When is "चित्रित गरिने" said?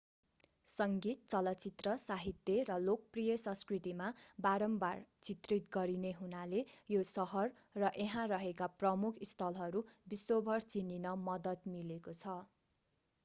5.27-6.13